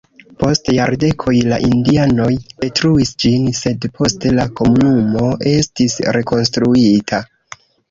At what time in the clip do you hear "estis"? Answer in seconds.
5.55-6.01